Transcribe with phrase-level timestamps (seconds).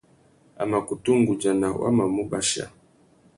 [0.61, 2.65] A mà kutu nʼgudzana wa mà mù bachia.